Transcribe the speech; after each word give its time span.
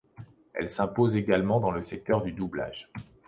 Elle 0.55 0.71
s'impose 0.71 1.15
également 1.15 1.59
dans 1.59 1.69
le 1.69 1.83
secteur 1.83 2.23
du 2.23 2.31
doublage. 2.31 2.91